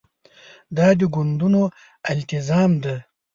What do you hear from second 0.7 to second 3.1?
دا د ګوندونو التزام ده.